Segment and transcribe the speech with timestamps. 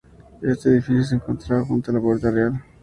[0.41, 2.59] Este edificio se encontraba junto a la Puerta Real.